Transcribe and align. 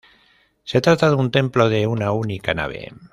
Se 0.63 0.81
trata 0.81 1.09
de 1.11 1.15
un 1.15 1.29
templo 1.29 1.69
de 1.69 1.85
una 1.85 2.11
única 2.11 2.55
nave. 2.55 2.91